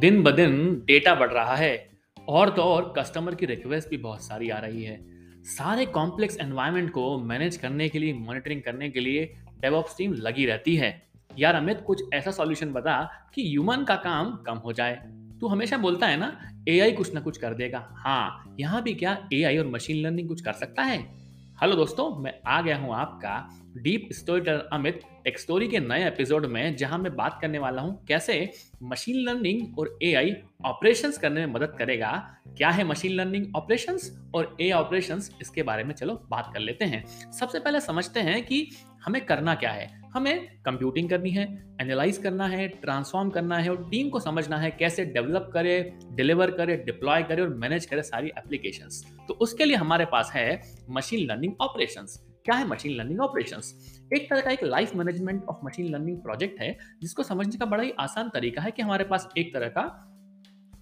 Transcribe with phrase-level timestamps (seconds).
[0.00, 1.90] दिन ब दिन डेटा बढ़ रहा है।
[2.28, 5.00] और तो और कस्टमर की रिक्वेस्ट भी बहुत सारी आ रही है।
[5.44, 9.24] सारे कॉम्प्लेक्स एनवायरनमेंट को मैनेज करने के लिए मॉनिटरिंग करने के लिए
[9.60, 11.02] डेवऑप्स टीम लगी रहती है।
[11.38, 14.94] यार अमित, कुछ ऐसा सॉल्यूशन बता कि ह्यूमन का काम कम हो जाए।
[15.40, 19.28] तू हमेशा बोलता है ना एआई कुछ ना कुछ कर देगा। हाँ यहाँ भी क्या
[19.32, 21.19] एआई और मशीन लर्निंग कुछ कर सकता है?
[21.60, 23.32] हेलो दोस्तों, मैं आ गया हूँ आपका
[23.76, 27.82] deep story teller Amit tech story के नए एपिसोड में, जहाँ मैं बात करने वाला
[27.82, 28.52] हूँ कैसे
[28.82, 30.32] मशीन लर्निंग और एआई
[30.64, 32.12] ऑपरेशंस करने में मदद करेगा,
[32.58, 36.84] क्या है मशीन लर्निंग ऑपरेशंस और ए ऑपरेशंस इसके बारे में चलो बात कर लेते
[36.84, 38.66] हैं। सबसे पहले समझते हैं कि
[39.04, 41.44] हमें करना क्या है। हमें कंप्यूटिंग करनी है
[41.80, 46.50] एनालाइज करना है ट्रांसफॉर्म करना है और टीम को समझना है कैसे डेवलप करे डिलीवर
[46.50, 51.26] करे डिप्लॉय करे और मैनेज करे सारी एप्लीकेशंस तो उसके लिए हमारे पास है मशीन
[51.26, 53.74] लर्निंग ऑपरेशंस क्या है मशीन लर्निंग ऑपरेशंस
[54.14, 57.82] एक तरह का एक life management of machine learning project है, जिसको समझने का बड़ा
[57.82, 59.82] ही आसान तरीका है कि हमारे पास एक तरह का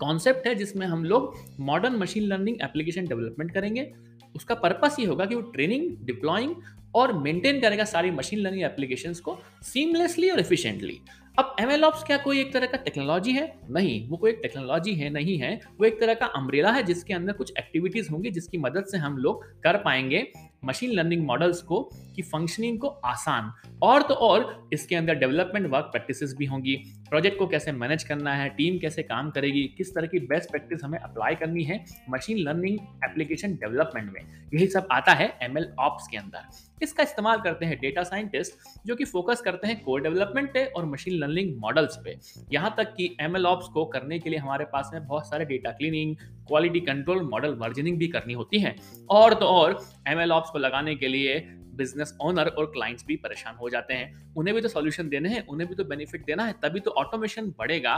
[0.01, 3.93] कॉन्सेप्ट है जिसमें हम लोग modern machine learning application development करेंगे।
[4.37, 6.55] उसका पर्पस ये होगा कि वो ट्रेनिंग डिप्लॉइंग
[6.95, 11.01] और मेंटेन करेगा सारी मशीन लर्निंग एप्लीकेशन को सीमलेसली और एफिशिएंटली
[11.39, 13.59] अब एम क्या कोई एक तरह का टेक्नोलॉजी है?
[13.71, 17.15] नहीं, वो कोई एक टेक्नोलॉजी है, नहीं है। वो एक तरह का अम्ब्रेला है जिसके
[17.15, 21.81] अंदर कुछ एक्टिविटीज़ होंगी जिसकी मदद से हम लोग कर पाएँगे। मशीन लर्निंग मॉडल्स को
[22.17, 26.75] की फंक्शनिंग को आसान। और तो और इसके अंदर डेवलपमेंट वर्क प्रैक्टिसेस भी होंगी।
[27.09, 30.85] प्रोजेक्ट को कैसे मैनेज करना है टीम कैसे काम करेगी, किस तरह की बेस्ट प्रैक्टिस
[30.85, 34.21] हमें अप्लाई करनी है मशीन लर्निंग एप्लीकेशन डेवलपमेंट में।
[34.55, 38.87] यही सब आता है एम एल ऑप्स के अंदर। इसका इस्तेमाल करते हैं डेटा साइंटिस्ट
[38.87, 42.17] जो कि फोकस करते हैं कोर डेवलपमेंट पे और मशीन लर्निंग मॉडल्स पे।
[42.53, 45.45] यहाँ तक कि एम एल ऑप्स को करने के लिए हमारे पास में बहुत सारे
[45.45, 46.15] data cleaning
[46.49, 48.75] quality control model versioning भी करनी होती है।
[49.11, 49.79] और तो और
[50.09, 51.39] एम एल ऑप्स को लगाने के लिए
[51.77, 55.47] बिज़नेस ओनर और क्लाइंट्स भी परेशान हो जाते हैं। उन्हें भी तो सॉल्यूशन देने हैं,
[55.47, 57.95] उन्हें भी तो बेनिफिट देना है, तभी तो ऑटोमेशन बढ़ेगा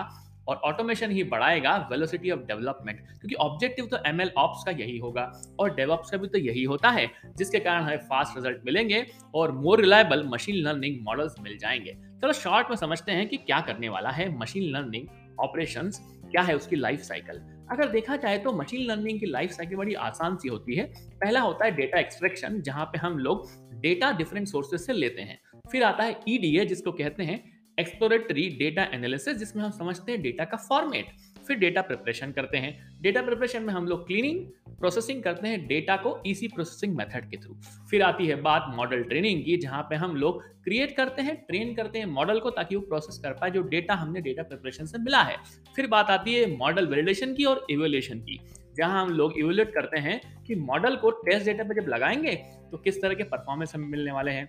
[0.48, 4.98] और ऑटोमेशन ही बढ़ाएगा वेलोसिटी ऑफ़ डेवलपमेंट क्योंकि ऑब्जेक्टिव तो एम एल ऑप्स का यही
[4.98, 5.30] होगा
[5.60, 7.06] और डेवऑप्स का भी तो यही होता है,
[7.38, 9.04] जिसके कारण हमें फास्ट रिज़ल्ट मिलेंगे
[9.34, 11.92] और more reliable machine learning models मिल जाएँगे।
[12.22, 15.06] चलो शॉर्ट में समझते हैं कि क्या करने वाला है मशीन लर्निंग
[15.40, 15.90] ऑपरेशन
[16.30, 19.94] क्या है उसकी लाइफ साइकिल अगर देखा जाए तो मशीन लर्निंग की लाइफ साइकिल बड़ी
[20.04, 20.84] आसान सी होती है।
[21.20, 23.48] पहला होता है डेटा एक्सट्रैक्शन जहाँ पे हम लोग
[23.80, 25.38] डेटा डिफरेंट सोर्सेज से लेते हैं।
[25.70, 27.42] फिर आता है ईडीए जिसको कहते हैं
[27.78, 31.06] एक्सप्लोरेटरी डेटा एनालिसिस जिसमें हम समझते हैं डेटा का फॉर्मेट
[31.46, 32.72] फिर डेटा प्रिपरेशन करते हैं।
[33.02, 34.44] डेटा प्रिपरेशन में हम लोग क्लीनिंग
[34.80, 37.54] प्रोसेसिंग करते हैं डेटा को इसी प्रोसेसिंग मेथड के थ्रू
[37.90, 41.74] फिर आती है बात मॉडल ट्रेनिंग की, जहाँ पे हम लोग क्रिएट करते हैं ट्रेन
[41.74, 44.98] करते हैं मॉडल को ताकि वो प्रोसेस कर पाए जो डेटा हमने डेटा प्रिपरेशन से
[44.98, 45.36] मिला है।
[45.76, 48.40] फिर बात आती है मॉडल वेलिडेशन की और इवेल्यूशन की,
[48.76, 52.34] जहाँ हम लोग इवेल्यूट करते हैं कि मॉडल को टेस्ट डेटा पे जब लगाएँगे
[52.70, 54.48] तो किस तरह के परफॉर्मेंस हमें मिलने वाले हैं।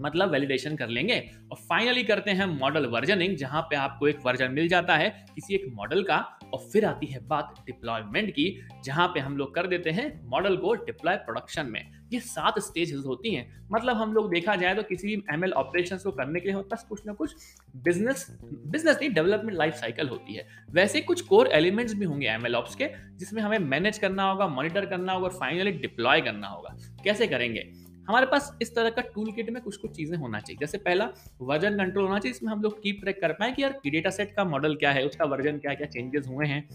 [0.00, 1.18] मतलब वैलिडेशन कर लेंगे
[1.52, 5.54] और फाइनली करते हैं मॉडल वर्जनिंग जहाँ पे आपको एक वर्जन मिल जाता है किसी
[5.54, 6.16] एक मॉडल का
[6.54, 8.46] और फिर आती है बात डिप्लॉयमेंट की,
[8.84, 11.80] जहाँ पे हम लोग कर देते हैं मॉडल को डिप्लॉय प्रोडक्शन में।
[12.12, 15.52] ये सात स्टेजेस होती हैं। मतलब हम लोग देखा जाए तो किसी भी एम एल
[15.54, 17.34] ऑपरेशन को करने के लिए बस कुछ ना कुछ
[17.76, 22.46] बिज़नेस बिज़नेस नहीं डेवलपमेंट लाइफ साइकिल होती है। वैसे कुछ कोर एलिमेंट्स भी होंगे एम
[22.46, 26.48] एल ऑप्स के, जिसमें हमें मैनेज करना होगा मॉनिटर करना होगा और फाइनली डिप्लॉय करना
[26.48, 27.70] होगा। कैसे करेंगे?
[28.08, 31.08] हमारे पास इस तरह का टूल किट में कुछ कुछ चीज़ें होना चाहिए। जैसे पहला
[31.42, 34.34] वर्जन कंट्रोल होना चाहिए। इसमें हम लोग कीप ट्रैक कर पाए कि यार डेटा सेट
[34.34, 36.68] का मॉडल क्या है, उसका वर्जन क्या क्या चेंजेस हुए हैं।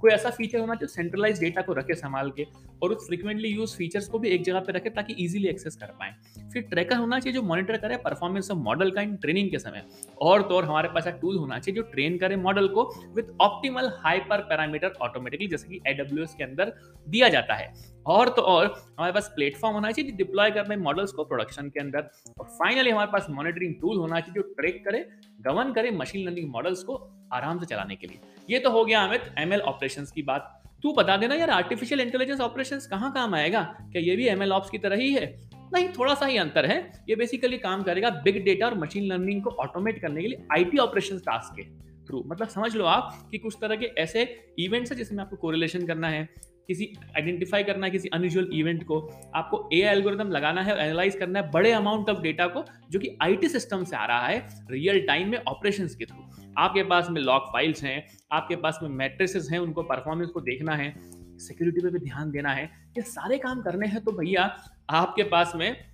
[0.00, 2.46] कोई ऐसा फीचर होना चाहिए सेंट्रलाइज डेटा को रखे संभाल के
[2.82, 5.86] और उस फ्रिक्वेंटली यूज़ फीचर्स को भी एक जगह पे रखे ताकि इजीली एक्सेस कर
[5.86, 6.14] पाए।
[6.52, 9.84] फिर ट्रैकर होना चाहिए जो मॉनिटर करे परफॉर्मेंस ऑफ़ मॉडल का इन ट्रेनिंग के समय।
[10.20, 12.84] और तो और हमारे पास टूल होना चाहिए जो ट्रेन करे मॉडल को
[13.16, 16.72] with optimal hyper parameter automatically जैसे कि एडब्ल्यू के अंदर
[17.06, 17.72] दिया जाता है।
[18.06, 21.80] और तो और हमारे पास प्लेटफॉर्म होना चाहिए डिप्लॉय कर करने मॉडल्स को प्रोडक्शन के
[21.80, 22.10] अंदर।
[22.40, 25.06] और फाइनली हमारे पास मॉनिटरिंग टूल होना चाहिए जो ट्रैक करे
[25.40, 26.94] गवर्न करे मशीन लर्निंग मॉडल्स को
[27.32, 28.20] आराम से चलाने के लिए।
[28.50, 32.00] ये तो हो गया अमित एम एल ऑपरेशन की बात। तू बता देना यार आर्टिफिशियल
[32.00, 33.62] इंटेलिजेंस ऑपरेशन कहाँ काम आएगा?
[33.82, 35.26] क्या ये भी एम एल ऑप्स की तरह ही है?
[35.74, 39.42] नहीं, थोड़ा सा ही अंतर है। ये बेसिकली काम करेगा बिग डेटा और मशीन लर्निंग
[39.42, 41.62] को ऑटोमेट करने के लिए आईटी ऑपरेशंस टास्क के
[42.06, 44.22] थ्रू मतलब समझ लो आप कि कुछ तरह के ऐसे
[44.58, 46.28] इवेंट्स है जिसमें आपको कोरिलेशन करना है,
[46.68, 49.00] किसी आइडेंटिफाई करना है किसी अनयूजुअल इवेंट को।
[49.34, 53.16] आपको ए एल्गोरिदम लगाना है एनालाइज करना है, बड़े अमाउंट ऑफ़ डेटा को जो कि
[53.22, 56.27] आईटी सिस्टम से आ रहा है रियल टाइम में ऑपरेशंस के थ्रू
[56.58, 60.74] आपके पास में लॉग फाइल्स हैं, आपके पास में मैट्रिसेस हैं, उनको परफॉर्मेंस को देखना
[60.74, 60.92] है
[61.38, 62.64] सिक्योरिटी पे भी ध्यान देना है,
[62.96, 64.54] ये सारे काम करने हैं तो भैया
[64.90, 65.84] आपके पास में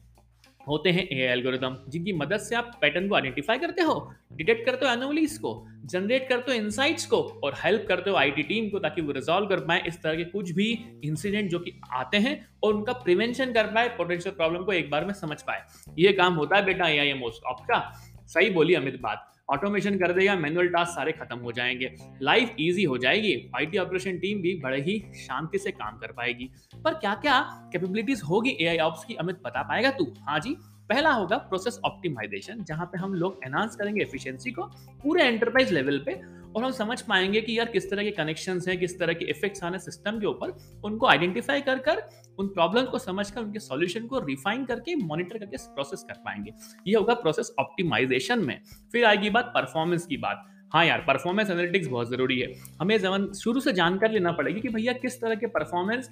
[0.66, 3.94] होते हैं ए एल्गोरिदम जिनकी मदद से आप पैटर्न को आइडेंटिफाई करते हो
[4.32, 5.50] डिटेक्ट करते हो एनोमलीज को
[5.84, 9.48] जनरेट करते हो इनसाइट्स को, और हेल्प करते हो आईटी टीम को ताकि वो रिजॉल्व
[9.48, 10.70] कर पाए इस तरह के कुछ भी
[11.04, 15.04] इंसिडेंट जो कि आते हैं और उनका प्रिवेंशन कर पाए पोटेंशियल प्रॉब्लम को एक बार
[15.04, 15.62] में समझ पाए।
[15.98, 17.80] ये काम होता है बेटा ए आई एम का।
[18.26, 21.90] सही बोली अमित बात। ऑटोमेशन कर देगा मैनुअल टास्क सारे खत्म हो जाएँगे।
[22.22, 26.50] लाइफ ईजी हो जाएगी आईटी ऑपरेशन टीम भी बड़े ही शांति से काम कर पाएगी।
[26.84, 27.40] पर क्या क्या
[27.72, 30.12] कैपेबिलिटीज होगी एआई ऑप्स की, अमित बता पाएगा तू?
[30.28, 30.56] हाँ जी,
[30.88, 34.62] पहला होगा प्रोसेस ऑप्टिमाइजेशन जहाँ पे हम लोग एनहांस करेंगे एफिशिएंसी को
[35.02, 36.14] पूरे एंटरप्राइज लेवल पे
[36.56, 39.64] और हम समझ पाएँगे कि यार किस तरह के कनेक्शन हैं, किस तरह के इफेक्ट्स
[39.64, 42.02] आने सिस्टम के ऊपर, उनको आइडेंटिफाई कर कर,
[42.38, 46.50] उन प्रॉब्लम को समझ कर, उनके सॉल्यूशन को रिफाइन करके मॉनिटर करके प्रोसेस कर पाएँगे।
[46.86, 48.60] ये होगा प्रोसेस ऑप्टिमाइजेशन में।
[48.92, 53.32] फिर आएगी बात परफॉर्मेंस की बात। हाँ यार परफॉर्मेंस एनालिटिक्स बहुत ज़रूरी है। हमें जमन
[53.32, 56.10] शुरू से जानकर लेना पड़ेगी कि भैया किस तरह के परफॉर्मेंस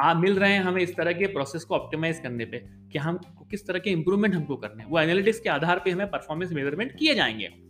[0.00, 2.58] आ, मिल रहे हैं हमें इस तरह के प्रोसेस को ऑप्टिमाइज करने पे,
[2.92, 3.16] कि हम,
[3.50, 6.98] किस तरह के इंप्रूवमेंट हमको करने हैं। वो एनालिटिक्स के आधार पे हमें परफॉर्मेंस मेज़रमेंट
[6.98, 7.69] किए जाएँगे।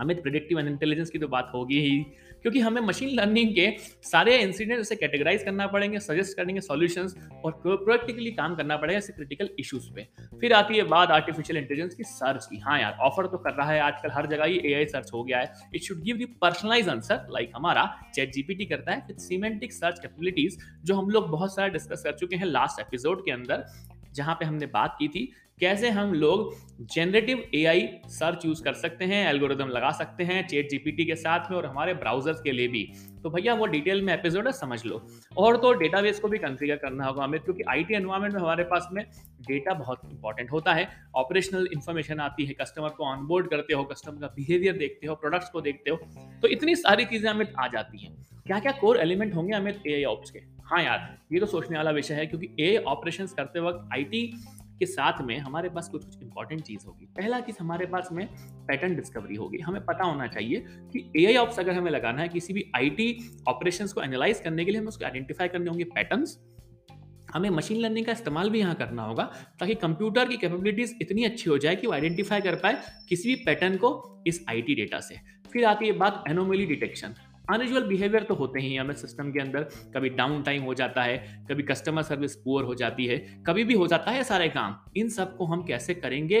[0.00, 1.98] हमें प्रिडिक्टिव इंटेलिजेंस की तो बात होगी ही,
[2.42, 3.70] क्योंकि हमें मशीन लर्निंग के
[4.04, 7.14] सारे इंसिडेंट उसे कैटेगराइज करना पड़ेंगे सजेस्ट करेंगे सॉल्यूशंस
[7.44, 10.06] और प्रोएक्टिवली काम करना पड़ेगा ऐसे क्रिटिकल इश्यूज़ पे।
[10.40, 13.70] फिर आती है बात आर्टिफिशियल इंटेलिजेंस की सर्च की। हाँ यार ऑफ़र तो कर रहा
[13.70, 16.88] है आजकल, हर जगह ये एआई सर्च हो गया है। It should give the personalise
[16.88, 17.84] answer like हमारा
[18.14, 22.12] चैट जीपीटी करता है विद सीमेंटिक सर्च कैपेबिलिटीज जो हम लोग बहुत सारा डिस्कस कर
[22.14, 23.64] चुके हैं लास्ट एपिसोड के अंदर।
[24.16, 26.54] जहाँ पे हमने बात की थी, कैसे हम लोग
[26.94, 31.50] जनरेटिव एआई सर्च यूज़ कर सकते हैं एल्गोरिदम लगा सकते हैं चेट जीपीटी के साथ
[31.50, 32.82] में और हमारे ब्राउजर्स के लिए भी।
[33.22, 35.00] तो भैया, वो डिटेल में एपिसोड है, समझ लो।
[35.36, 38.88] और तो डेटाबेस को भी कंफिगर करना होगा हमें, क्योंकि आईटी एनवायरनमेंट में हमारे पास
[38.92, 39.04] में
[39.48, 44.20] डेटा बहुत इंपॉर्टेंट होता है। ऑपरेशनल इन्फॉर्मेशन आती है कस्टमर को ऑनबोर्ड करते हो कस्टमर
[44.20, 45.96] का बिहेवियर देखते हो प्रोडक्ट्स को देखते हो।
[46.42, 48.14] तो इतनी सारी चीज़ें हमें आ जाती हैं।
[48.46, 50.55] क्या क्या कोर एलिमेंट होंगे हमें ए आई ऑप्स के?
[50.66, 54.22] हाँ यार, ये तो सोचने वाला विषय है क्योंकि ए ऑपरेशंस करते वक्त आईटी
[54.78, 58.26] के साथ में हमारे पास कुछ कुछ इंपॉर्टेंट चीज़ होगी। पहला चीज़ हमारे पास में
[58.66, 62.28] पैटर्न डिस्कवरी होगी। हमें पता होना चाहिए कि ए आई ऑप्स अगर हमें लगाना है,
[62.28, 63.06] किसी भी आई टी
[63.48, 66.38] ऑपरेशन को एनालाइज करने के लिए हमें उसको आइडेंटिफाई करने होंगे पैटर्न्स
[67.34, 69.24] हमें मशीन लर्निंग का इस्तेमाल भी यहाँ करना होगा
[69.60, 73.42] ताकि कंप्यूटर की कैपेबिलिटीज इतनी अच्छी हो जाए कि वो आइडेंटिफाई कर पाए किसी भी
[73.44, 75.20] पैटर्न को इस आईटी डेटा से।
[75.52, 77.14] फिर आती है बात एनोमली डिटेक्शन
[77.50, 79.62] अनयूजल बिहेवियर तो होते ही हमें सिस्टम के अंदर।
[79.94, 81.16] कभी डाउन टाइम हो जाता है,
[81.50, 85.08] कभी कस्टमर सर्विस पुअर हो जाती है, कभी भी हो जाता है सारे काम। इन
[85.08, 86.40] सबको हम कैसे करेंगे?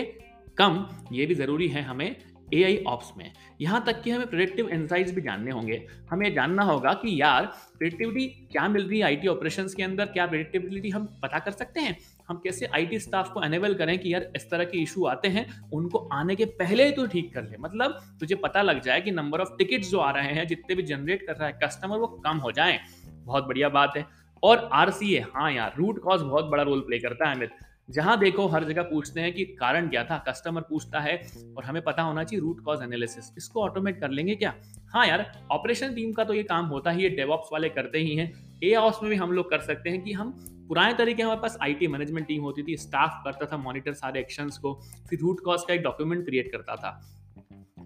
[0.58, 2.16] कम, ये भी ज़रूरी है हमें
[2.54, 3.30] ए आई ऑप्स में।
[3.60, 7.46] यहाँ तक कि हमें प्रोडक्टिव एनसाइट्स भी जानने होंगे। हमें जानना होगा कि यार
[7.78, 10.06] प्रोडक्टिविटी क्या मिल रही है आई टी ऑपरेशन के अंदर?
[10.06, 11.96] क्या प्रोडक्टिविटी हम पता कर सकते हैं?
[12.28, 15.46] हम कैसे आईटी स्टाफ को अनेबल करें कि यार इस तरह के इशू आते हैं,
[15.70, 19.10] उनको आने के पहले ही तो ठीक कर ले। मतलब तुझे पता लग जाए कि
[19.10, 22.06] नंबर ऑफ़ टिकट्स जो आ रहे हैं, जितने भी जनरेट कर रहा है कस्टमर वो
[22.26, 24.04] कम हो जाए। बहुत बढ़िया बात है।
[24.42, 27.50] और आर सी ए हाँ यार रूट कॉज बहुत बड़ा रोल प्ले करता है, अमित।
[27.90, 30.16] जहाँ देखो, हर जगह पूछते हैं कि कारण क्या था?
[30.18, 31.16] कस्टमर पूछता है
[31.56, 34.54] और हमें पता होना चाहिए रूट कॉज एनालिसिस इसको ऑटोमेट कर लेंगे क्या?
[34.88, 38.16] हाँ यार ऑपरेशन टीम का तो ये काम होता ही है डेवॉप्स वाले करते ही
[38.16, 38.32] हैं।
[38.64, 40.34] ए हाउस में भी हम लोग कर सकते हैं कि हम
[40.68, 44.58] पुराने तरीके हमारे पास आईटी मैनेजमेंट टीम होती थी स्टाफ करता था मॉनिटर सारे एक्शंस
[44.58, 44.80] को,
[45.10, 47.15] फिर रूट कॉज का एक डॉक्यूमेंट क्रिएट करता था।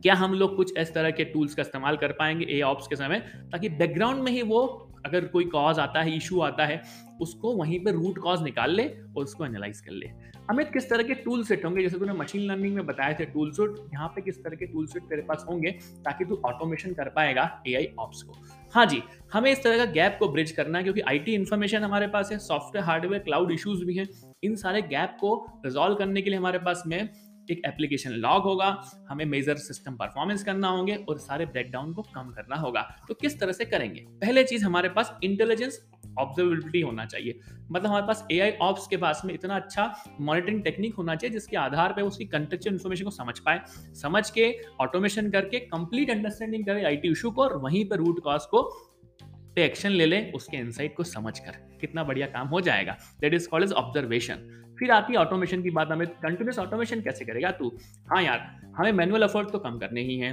[0.03, 2.97] क्या हम लोग कुछ इस तरह के टूल्स का इस्तेमाल कर पाएँगे ए ऑप्स के
[2.97, 3.19] समय?
[3.53, 6.81] ताकि बैकग्राउंड में ही वो अगर कोई कॉज आता है इशू आता है,
[7.21, 10.07] उसको वहीं पे रूट कॉज निकाल ले और उसको एनालाइज कर ले।
[10.51, 11.83] अमित किस तरह के टूल सेट होंगे?
[11.83, 14.87] जैसे तूने मशीन लर्निंग में बताए थे टूल सेट यहाँ पे किस तरह के टूल
[14.87, 15.71] सेट तेरे पास होंगे
[16.05, 18.37] ताकि तू ऑटोमेशन कर पाएगा ए आई ऑप्स को।
[18.75, 21.83] हाँ जी, हमें इस तरह का गैप को ब्रिज करना है क्योंकि आई टी इन्फॉर्मेशन
[21.83, 24.09] हमारे पास है सॉफ्टवेयर हार्डवेयर क्लाउड इश्यूज़ भी हैं।
[24.43, 27.09] इन सारे गैप को रिजॉल्व करने के लिए हमारे पास में
[27.51, 28.67] एक एप्लीकेशन लॉग होगा,
[29.09, 33.39] हमें मेजर सिस्टम परफॉर्मेंस करना होंगे और सारे ब्रेकडाउन को कम करना होगा। तो किस
[33.41, 34.01] तरह से करेंगे?
[34.21, 35.81] पहले चीज़ हमारे पास इंटेलिजेंस
[36.19, 37.41] ऑब्जर्वेबिलिटी होना चाहिए।
[37.73, 41.33] मतलब हमारे पास ए आई ऑप्स के पास में इतना अच्छा मॉनिटरिंग टेक्निक होना चाहिए
[41.33, 43.61] जिसके आधार पर उसकी कंटेक्चुअल इन्फॉर्मेशन को समझ पाए,
[43.95, 48.47] समझ के ऑटोमेशन करके कंप्लीट अंडरस्टैंडिंग करे आईटी इशू को और वहीं पर रूट कॉज
[48.47, 48.63] को,
[49.55, 53.35] पे एक्शन ले ले, उसके इनसाइट को समझ कर। कितना बढ़िया काम हो जाएगा। That
[53.35, 57.51] is called edge observation फिर आती है ऑटोमेशन की बात, हमें कंटिन्यूस ऑटोमेशन कैसे करेगा
[57.51, 57.69] तू?
[58.11, 60.33] हाँ यार, हमें मैनुअल एफर्ट तो कम करने ही है।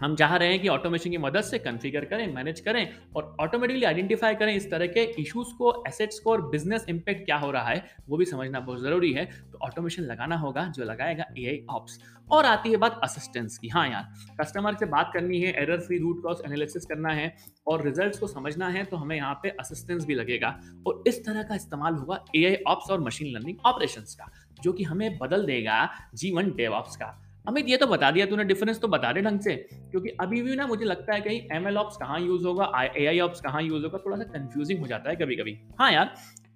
[0.00, 3.84] हम चाह रहे हैं कि ऑटोमेशन की मदद से कन्फिगर करें मैनेज करें और ऑटोमेटिकली
[3.84, 7.68] आइडेंटिफाई करें इस तरह के इश्यूज़ को एसेट्स को और बिज़नेस इंपैक्ट क्या हो रहा
[7.68, 11.64] है, वो भी समझना बहुत ज़रूरी है। तो ऑटोमेशन लगाना होगा, जो लगाएगा ए आई
[11.70, 11.98] ऑप्स
[12.30, 15.98] और आती है बात असिस्टेंस की। हाँ यार कस्टमर से बात करनी है error free
[15.98, 17.32] root cause analysis करना है
[17.66, 21.42] और रिजल्ट्स को समझना है तो हमें यहाँ पे असिस्टेंस भी लगेगा। और इस तरह
[21.42, 24.30] का इस्तेमाल होगा ए आई ऑप्स और मशीन लर्निंग ऑपरेशन का,
[24.62, 27.16] जो कि हमें बदल देगा जीवन डेव ऑप्स का।
[27.50, 29.54] अमित, ये तो बता दिया तूने डिफरेंस तो बता दे ढंग से।
[29.90, 33.06] क्योंकि अभी भी ना मुझे लगता है कहीं एम एल ऑप्स कहाँ यूज़ होगा ए
[33.06, 36.14] आई ऑप्स कहाँ यूज़ होगा, थोड़ा सा कंफ्यूजिंग हो जाता है कभी कभी हाँ यार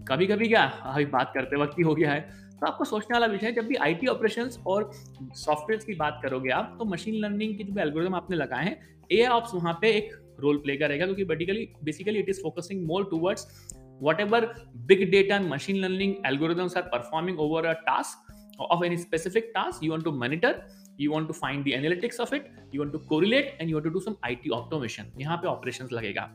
[0.08, 2.20] कभी कभी क्या, अभी बात करते वक्त ही हो गया है।
[2.54, 4.90] तो आपको सोचने वाला विषय है, जब भी आईटी ऑपरेशंस और
[5.36, 8.76] सॉफ्टवेयर की बात करोगे आप तो मशीन लर्निंग के जो एल्गोरिदम आपने लगाए हैं
[9.10, 12.86] ए आई ऑप्स वहाँ पे एक रोल प्ले करेगा, क्योंकि बेटिकली basically it is focusing
[12.86, 13.72] more towards
[14.20, 14.46] whatever
[14.86, 18.23] big data and machine learning algorithms are performing over a task
[18.58, 20.54] of any specific task, you want to monitor,
[20.98, 23.84] you want to find the analytics of it, you want to correlate, and you want
[23.84, 25.04] to do some IT automation.
[25.20, 26.30] यहाँ पे operations लगेगा।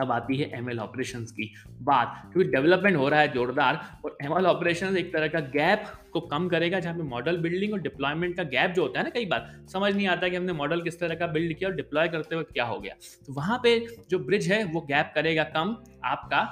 [0.00, 4.16] अब आती है M L operation की बात। क्योंकि development हो रहा है जोरदार, और
[4.22, 7.80] एम एल ऑपरेशन एक तरह का गैप को कम करेगा, जहाँ पे मॉडल बिल्डिंग और
[7.80, 10.82] डिप्लॉयमेंट का गैप जो होता है ना कई बार, समझ नहीं आता कि हमने मॉडल
[10.82, 12.94] किस तरह का बिल्ड किया और डिप्लॉय करते वक्त क्या हो गया।
[13.26, 13.78] तो वहाँ पे
[14.10, 16.42] जो ब्रिज है, वो गैप करेगा कम आपका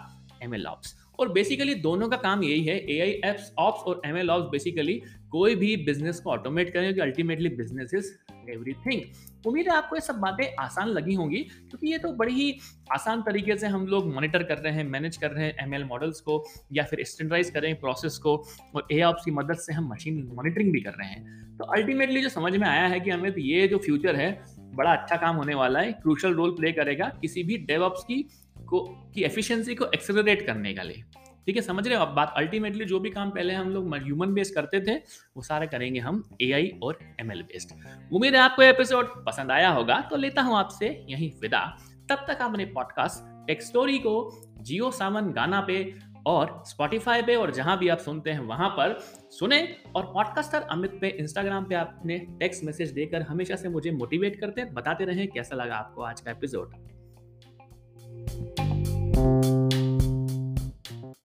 [0.43, 4.01] एम एल ऑप्स और बेसिकली दोनों का काम यही है ए आई एप्स ऑप्स और
[4.07, 5.01] एम एल ऑप्स बेसिकली
[5.31, 8.11] कोई भी बिज़नेस को ऑटोमेट करें, क्योंकि अल्टीमेटली बिज़नेस इज़
[8.51, 12.59] एवरीथिंग उम्मीद है आपको ये सब बातें आसान लगी होंगी, क्योंकि ये तो बड़ी ही
[12.93, 15.85] आसान तरीके से हम लोग मॉनिटर कर रहे हैं मैनेज कर रहे हैं एम एल
[15.85, 18.37] मॉडल्स को, या फिर स्टैंडर्डाइज कर रहे हैं प्रोसेस को,
[18.75, 22.23] और ए ऑप्स की मदद से हम मशीन मॉनिटरिंग भी कर रहे हैं। तो अल्टीमेटली
[22.23, 24.31] जो समझ में आया है कि हमें तो ये जो फ्यूचर है,
[24.75, 28.25] बड़ा अच्छा काम होने वाला है क्रूशल रोल प्ले करेगा किसी भी डेवऑप्स की
[28.73, 28.81] को,
[29.15, 31.05] की एफिशिएंसी को एक्सेलरेट करने का लिए।
[31.47, 32.35] ठीक है, समझ रहे हो अब बात?
[32.37, 34.97] अल्टीमेटली जो भी काम पहले हम लोग ह्यूमन बेस्ड करते थे,
[35.37, 37.73] वो सारे करेंगे हम एआई और एमएल बेस्ड
[38.13, 41.79] उम्मीद है आपको एपिसोड पसंद आया होगा तो लेता हूँ आपसे यही विदा।
[42.11, 45.95] तब तक आप अपने पॉडकास्ट टेक स्टोरी को जियो सावन गाना पे
[46.27, 48.99] और स्पॉटिफाई पे और जहाँ भी आप सुनते हैं, वहाँ पर
[49.33, 54.41] सुने। और पॉडकास्टर अमित पे इंस्टाग्राम पे आपने टेक्स्ट मैसेज देकर हमेशा से मुझे मोटिवेट
[54.41, 58.62] करते हैं बताते रहें कैसा लगा आपको आज का एपिसोड